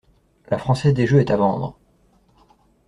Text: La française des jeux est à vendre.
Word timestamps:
La 0.49 0.57
française 0.57 0.95
des 0.95 1.05
jeux 1.05 1.19
est 1.19 1.29
à 1.29 1.37
vendre. 1.37 1.77